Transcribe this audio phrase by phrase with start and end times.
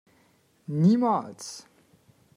[0.81, 1.47] Niemals!